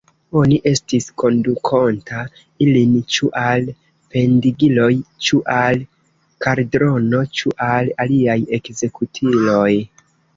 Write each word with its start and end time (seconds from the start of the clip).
Oni 0.39 0.55
estis 0.67 1.07
kondukonta 1.23 2.21
ilin 2.67 2.95
ĉu 3.15 3.29
al 3.41 3.67
pendigiloj, 4.15 4.87
ĉu 5.27 5.41
al 5.57 5.77
kaldrono, 6.47 7.21
ĉu 7.41 7.53
al 7.67 7.93
aliaj 8.07 8.39
ekzekutiloj. 8.59 9.69